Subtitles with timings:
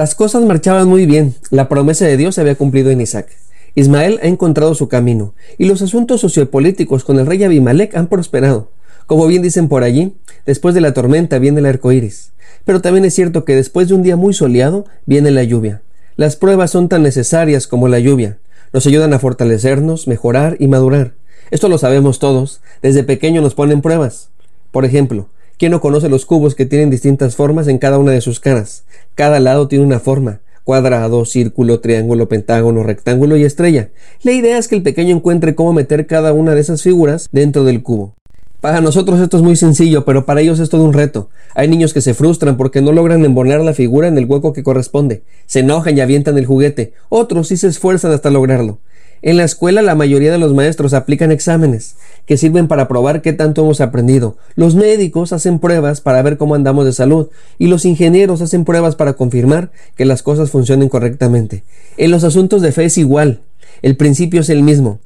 [0.00, 3.28] Las cosas marchaban muy bien, la promesa de Dios se había cumplido en Isaac.
[3.74, 8.70] Ismael ha encontrado su camino, y los asuntos sociopolíticos con el rey Abimelech han prosperado.
[9.04, 10.14] Como bien dicen por allí,
[10.46, 12.32] después de la tormenta viene el arco iris.
[12.64, 15.82] Pero también es cierto que después de un día muy soleado viene la lluvia.
[16.16, 18.38] Las pruebas son tan necesarias como la lluvia.
[18.72, 21.12] Nos ayudan a fortalecernos, mejorar y madurar.
[21.50, 22.62] Esto lo sabemos todos.
[22.80, 24.30] Desde pequeño nos ponen pruebas.
[24.70, 25.28] Por ejemplo,
[25.60, 28.84] ¿Quién no conoce los cubos que tienen distintas formas en cada una de sus caras?
[29.14, 33.90] Cada lado tiene una forma, cuadrado, círculo, triángulo, pentágono, rectángulo y estrella.
[34.22, 37.64] La idea es que el pequeño encuentre cómo meter cada una de esas figuras dentro
[37.64, 38.14] del cubo.
[38.62, 41.28] Para nosotros esto es muy sencillo, pero para ellos es todo un reto.
[41.54, 44.62] Hay niños que se frustran porque no logran embonar la figura en el hueco que
[44.62, 45.24] corresponde.
[45.44, 46.94] Se enojan y avientan el juguete.
[47.10, 48.78] Otros sí se esfuerzan hasta lograrlo.
[49.22, 53.34] En la escuela la mayoría de los maestros aplican exámenes que sirven para probar qué
[53.34, 54.36] tanto hemos aprendido.
[54.54, 58.96] Los médicos hacen pruebas para ver cómo andamos de salud y los ingenieros hacen pruebas
[58.96, 61.64] para confirmar que las cosas funcionen correctamente.
[61.98, 63.40] En los asuntos de fe es igual.
[63.82, 65.00] El principio es el mismo.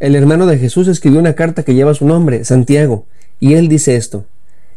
[0.00, 3.04] El hermano de Jesús escribió una carta que lleva su nombre, Santiago,
[3.40, 4.24] y él dice esto.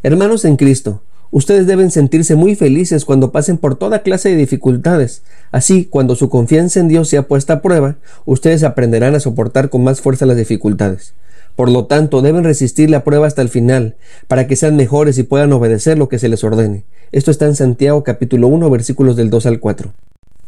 [0.04, 1.02] Hermanos en Cristo,
[1.34, 5.24] Ustedes deben sentirse muy felices cuando pasen por toda clase de dificultades.
[5.52, 9.82] Así, cuando su confianza en Dios sea puesta a prueba, ustedes aprenderán a soportar con
[9.82, 11.14] más fuerza las dificultades.
[11.56, 13.96] Por lo tanto, deben resistir la prueba hasta el final,
[14.28, 16.84] para que sean mejores y puedan obedecer lo que se les ordene.
[17.14, 19.94] Esto está en Santiago capítulo 1 versículos del 2 al 4.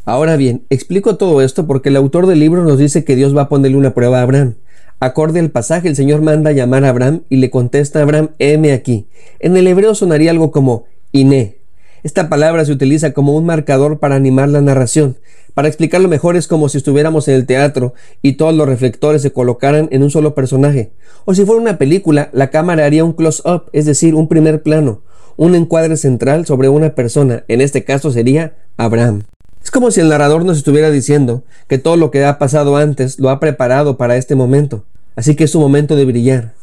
[0.03, 3.44] Ahora bien, explico todo esto porque el autor del libro nos dice que Dios va
[3.44, 4.56] a ponerle una prueba a Abraham.
[5.00, 8.72] Acorde al pasaje, el Señor manda llamar a Abraham y le contesta a Abraham, heme
[8.72, 9.08] aquí.
[9.40, 11.58] En el hebreo sonaría algo como iné.
[12.04, 15.18] Esta palabra se utiliza como un marcador para animar la narración.
[15.54, 19.31] Para explicarlo mejor es como si estuviéramos en el teatro y todos los reflectores se
[19.31, 20.92] colocaran en un solo personaje.
[21.25, 25.02] O si fuera una película, la cámara haría un close-up, es decir, un primer plano,
[25.38, 29.24] un encuadre central sobre una persona, en este caso sería Abraham.
[29.73, 33.31] Como si el narrador nos estuviera diciendo que todo lo que ha pasado antes lo
[33.31, 34.84] ha preparado para este momento.
[35.16, 36.53] Así que es su momento de brillar.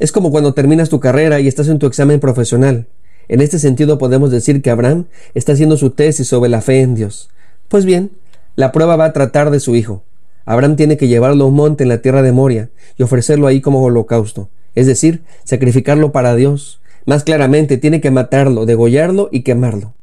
[0.00, 2.88] Es como cuando terminas tu carrera y estás en tu examen profesional.
[3.28, 6.96] En este sentido podemos decir que Abraham está haciendo su tesis sobre la fe en
[6.96, 7.30] Dios.
[7.68, 8.10] Pues bien,
[8.56, 10.02] la prueba va a tratar de su hijo.
[10.44, 13.60] Abraham tiene que llevarlo a un monte en la tierra de Moria y ofrecerlo ahí
[13.60, 16.80] como holocausto, es decir, sacrificarlo para Dios.
[17.04, 19.95] Más claramente, tiene que matarlo, degollarlo y quemarlo.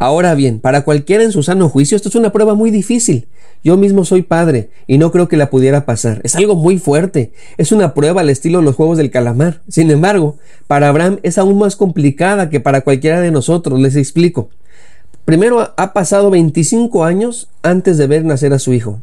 [0.00, 3.26] Ahora bien, para cualquiera en su sano juicio esto es una prueba muy difícil.
[3.64, 6.20] Yo mismo soy padre y no creo que la pudiera pasar.
[6.22, 7.32] Es algo muy fuerte.
[7.56, 9.60] Es una prueba al estilo de los juegos del calamar.
[9.66, 10.38] Sin embargo,
[10.68, 13.80] para Abraham es aún más complicada que para cualquiera de nosotros.
[13.80, 14.50] Les explico.
[15.24, 19.02] Primero ha pasado 25 años antes de ver nacer a su hijo.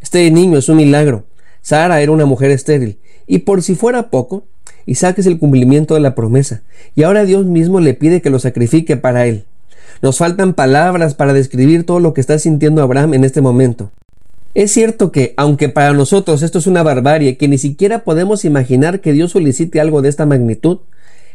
[0.00, 1.24] Este niño es un milagro.
[1.60, 2.98] Sara era una mujer estéril.
[3.26, 4.44] Y por si fuera poco,
[4.86, 6.62] Isaac es el cumplimiento de la promesa.
[6.94, 9.44] Y ahora Dios mismo le pide que lo sacrifique para él.
[10.02, 13.90] Nos faltan palabras para describir todo lo que está sintiendo Abraham en este momento.
[14.54, 19.00] Es cierto que, aunque para nosotros esto es una barbarie, que ni siquiera podemos imaginar
[19.00, 20.78] que Dios solicite algo de esta magnitud,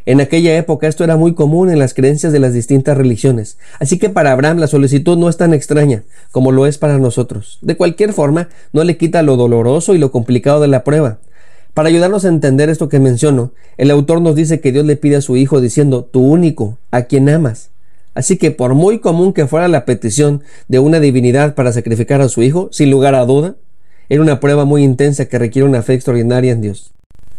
[0.08, 4.00] en aquella época esto era muy común en las creencias de las distintas religiones, así
[4.00, 7.60] que para Abraham la solicitud no es tan extraña como lo es para nosotros.
[7.62, 11.20] De cualquier forma, no le quita lo doloroso y lo complicado de la prueba.
[11.76, 15.18] Para ayudarnos a entender esto que menciono, el autor nos dice que Dios le pide
[15.18, 17.71] a su hijo diciendo, tu único, a quien amas.
[18.14, 22.30] Así que por muy común que fuera la petición de una divinidad para sacrificar a
[22.30, 23.56] su hijo, sin lugar a duda,
[24.10, 26.92] era una prueba muy intensa que requiere una fe extraordinaria en Dios.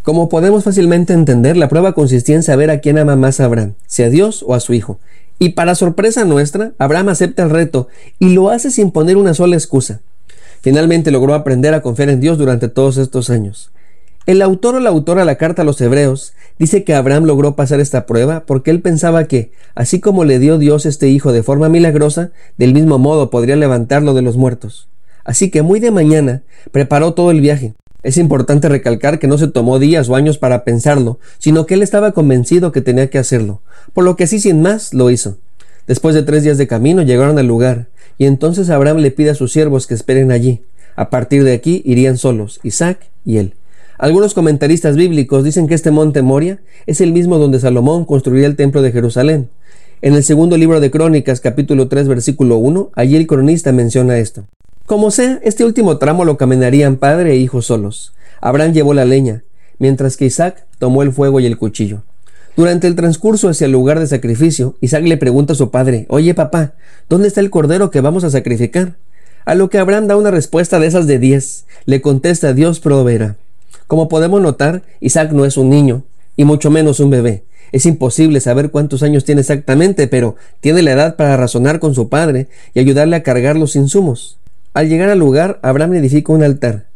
[0.02, 4.02] Como podemos fácilmente entender, la prueba consistía en saber a quién ama más Abraham, si
[4.02, 4.98] a Dios o a su hijo.
[5.38, 7.88] Y para sorpresa nuestra, Abraham acepta el reto
[8.18, 10.00] y lo hace sin poner una sola excusa.
[10.60, 13.70] Finalmente logró aprender a confiar en Dios durante todos estos años.
[14.24, 17.56] El autor o la autora de la carta a los hebreos dice que Abraham logró
[17.56, 21.42] pasar esta prueba porque él pensaba que, así como le dio Dios este hijo de
[21.42, 24.88] forma milagrosa, del mismo modo podría levantarlo de los muertos.
[25.24, 27.74] Así que muy de mañana preparó todo el viaje.
[28.04, 31.82] Es importante recalcar que no se tomó días o años para pensarlo, sino que él
[31.82, 33.62] estaba convencido que tenía que hacerlo,
[33.92, 35.38] por lo que así sin más lo hizo.
[35.88, 37.88] Después de tres días de camino llegaron al lugar,
[38.18, 40.62] y entonces Abraham le pide a sus siervos que esperen allí.
[40.94, 43.56] A partir de aquí irían solos, Isaac y él.
[44.02, 48.56] Algunos comentaristas bíblicos dicen que este monte Moria es el mismo donde Salomón construiría el
[48.56, 49.48] templo de Jerusalén.
[50.00, 54.42] En el segundo libro de Crónicas, capítulo 3, versículo 1, allí el cronista menciona esto.
[54.86, 58.12] Como sea, este último tramo lo caminarían padre e hijo solos.
[58.40, 59.44] Abraham llevó la leña,
[59.78, 62.02] mientras que Isaac tomó el fuego y el cuchillo.
[62.56, 66.34] Durante el transcurso hacia el lugar de sacrificio, Isaac le pregunta a su padre, Oye
[66.34, 66.74] papá,
[67.08, 68.96] ¿dónde está el cordero que vamos a sacrificar?
[69.44, 71.66] A lo que Abraham da una respuesta de esas de diez.
[71.84, 73.36] Le contesta, Dios proveerá.
[73.92, 76.04] Como podemos notar, Isaac no es un niño,
[76.34, 77.44] y mucho menos un bebé.
[77.72, 82.08] Es imposible saber cuántos años tiene exactamente, pero tiene la edad para razonar con su
[82.08, 84.38] padre y ayudarle a cargar los insumos.
[84.72, 86.86] Al llegar al lugar, Abraham edifica un altar,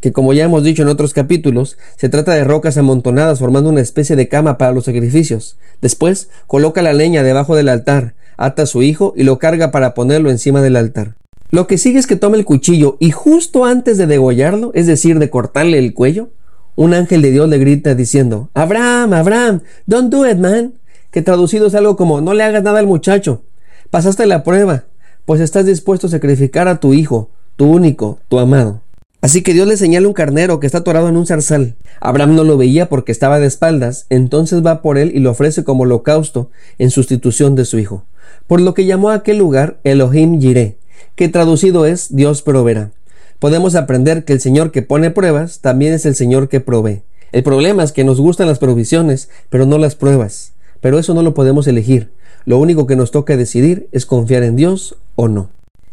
[0.00, 3.82] que como ya hemos dicho en otros capítulos, se trata de rocas amontonadas formando una
[3.82, 5.58] especie de cama para los sacrificios.
[5.82, 9.92] Después, coloca la leña debajo del altar, ata a su hijo y lo carga para
[9.92, 11.16] ponerlo encima del altar.
[11.50, 15.18] Lo que sigue es que toma el cuchillo y justo antes de degollarlo, es decir,
[15.18, 16.30] de cortarle el cuello,
[16.76, 20.74] un ángel de Dios le grita diciendo, Abraham, Abraham, don't do it, man.
[21.10, 23.42] Que traducido es algo como, no le hagas nada al muchacho.
[23.90, 24.84] Pasaste la prueba
[25.26, 28.80] pues estás dispuesto a sacrificar a tu hijo, tu único, tu amado.
[29.20, 31.74] Así que Dios le señala un carnero que está atorado en un zarzal.
[32.00, 35.64] Abraham no lo veía porque estaba de espaldas, entonces va por él y lo ofrece
[35.64, 38.04] como holocausto en sustitución de su hijo.
[38.46, 40.78] Por lo que llamó a aquel lugar Elohim Jireh,
[41.16, 42.92] que traducido es Dios proveerá.
[43.38, 47.02] Podemos aprender que el Señor que pone pruebas también es el Señor que provee.
[47.32, 50.52] El problema es que nos gustan las provisiones, pero no las pruebas.
[50.80, 52.12] Pero eso no lo podemos elegir.
[52.46, 55.50] Lo único que nos toca decidir es confiar en Dios o no.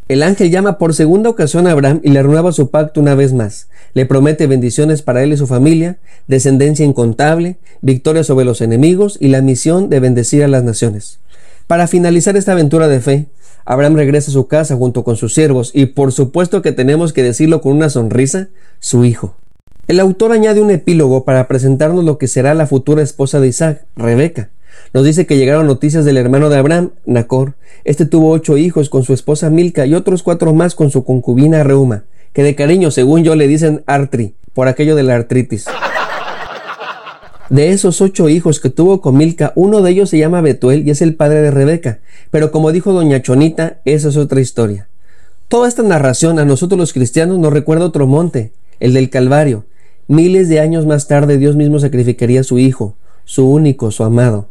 [0.08, 3.34] El ángel llama por segunda ocasión a Abraham y le renueva su pacto una vez
[3.34, 3.68] más.
[3.94, 5.98] Le promete bendiciones para él y su familia,
[6.28, 11.20] descendencia incontable, victoria sobre los enemigos y la misión de bendecir a las naciones.
[11.68, 13.28] Para finalizar esta aventura de fe,
[13.66, 17.24] Abraham regresa a su casa junto con sus siervos y por supuesto que tenemos que
[17.24, 18.50] decirlo con una sonrisa,
[18.80, 19.36] su hijo.
[19.88, 23.86] El autor añade un epílogo para presentarnos lo que será la futura esposa de Isaac,
[23.96, 24.50] Rebeca.
[24.94, 27.56] Nos dice que llegaron noticias del hermano de Abraham, Nacor.
[27.84, 31.64] Este tuvo ocho hijos con su esposa Milca y otros cuatro más con su concubina
[31.64, 35.66] Reuma, que de cariño, según yo, le dicen Artri, por aquello de la artritis.
[37.50, 40.92] De esos ocho hijos que tuvo con Milca, uno de ellos se llama Betuel y
[40.92, 42.00] es el padre de Rebeca.
[42.32, 44.88] Pero como dijo doña Chonita, esa es otra historia.
[45.50, 49.66] Toda esta narración a nosotros los cristianos nos recuerda otro monte, el del Calvario.
[50.08, 52.96] Miles de años más tarde Dios mismo sacrificaría a su hijo,
[53.26, 54.48] su único, su amado.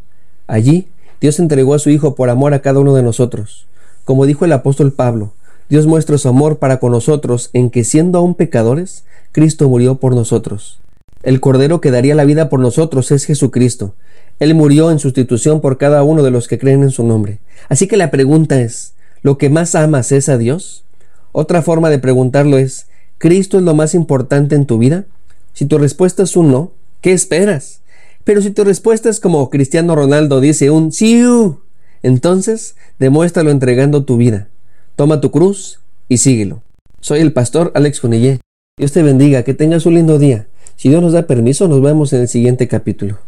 [0.46, 0.88] Allí,
[1.20, 3.66] Dios entregó a su Hijo por amor a cada uno de nosotros.
[4.04, 5.32] Como dijo el apóstol Pablo,
[5.68, 10.14] Dios muestra su amor para con nosotros en que siendo aún pecadores, Cristo murió por
[10.14, 10.81] nosotros.
[11.22, 13.94] El Cordero que daría la vida por nosotros es Jesucristo.
[14.40, 17.38] Él murió en sustitución por cada uno de los que creen en su nombre.
[17.68, 20.84] Así que la pregunta es, ¿lo que más amas es a Dios?
[21.30, 22.86] Otra forma de preguntarlo es,
[23.18, 25.04] ¿Cristo es lo más importante en tu vida?
[25.52, 27.82] Si tu respuesta es un no, ¿qué esperas?
[28.24, 31.60] Pero si tu respuesta es como Cristiano Ronaldo dice un siu,
[32.02, 34.48] entonces demuéstralo entregando tu vida.
[34.96, 35.78] Toma tu cruz
[36.08, 36.62] y síguelo.
[37.00, 38.40] Soy el pastor Alex Funillé.
[38.76, 40.48] Dios te bendiga, que tengas un lindo día.
[40.76, 43.18] Si Dios nos da permiso, nos vemos en el siguiente capítulo.